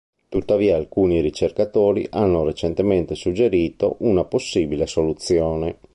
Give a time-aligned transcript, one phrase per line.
[0.29, 5.77] Tuttavia alcuni ricercatori hanno recentemente suggerito una possibile soluzione.